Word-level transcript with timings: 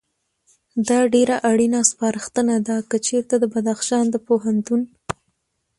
دا 0.87 0.99
ډېره 1.13 1.35
اړینه 1.49 1.79
سپارښتنه 1.91 2.55
ده، 2.67 2.77
که 2.89 2.97
چېرته 3.07 3.33
د 3.39 3.45
بدخشان 3.53 4.05
د 4.11 4.15
پوهنتون 4.27 4.81